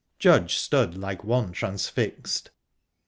[0.17, 2.49] Judge stood like one transfixed.